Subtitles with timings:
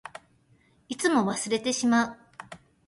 [0.89, 2.17] いつも忘れてしまう。